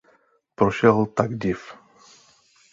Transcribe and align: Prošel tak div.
Prošel 0.55 1.05
tak 1.17 1.37
div. 1.43 1.61